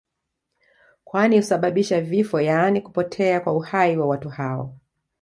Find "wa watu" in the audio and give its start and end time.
3.97-4.29